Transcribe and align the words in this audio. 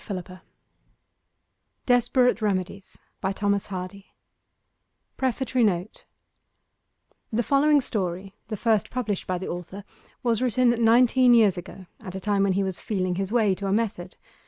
THE 0.07 0.13
EVENTS 1.85 2.09
OF 2.09 2.43
EIGHTEEN 2.43 2.81
HOURS 3.23 3.65
SEQUEL 3.65 4.01
PREFATORY 5.15 5.63
NOTE 5.63 6.05
The 7.31 7.43
following 7.43 7.81
story, 7.81 8.33
the 8.47 8.57
first 8.57 8.89
published 8.89 9.27
by 9.27 9.37
the 9.37 9.47
author, 9.49 9.83
was 10.23 10.41
written 10.41 10.71
nineteen 10.83 11.35
years 11.35 11.55
ago, 11.55 11.85
at 11.99 12.15
a 12.15 12.19
time 12.19 12.41
when 12.41 12.53
he 12.53 12.63
was 12.63 12.81
feeling 12.81 13.13
his 13.13 13.31
way 13.31 13.53
to 13.53 13.67
a 13.67 13.71
method. 13.71 14.15